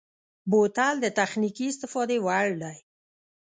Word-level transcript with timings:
بوتل 0.49 0.95
د 1.01 1.05
تخنیکي 1.19 1.65
استفادې 1.71 2.17
وړ 2.25 2.47
دی. 2.61 2.77